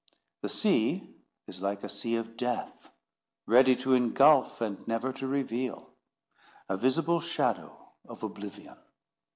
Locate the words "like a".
1.61-1.87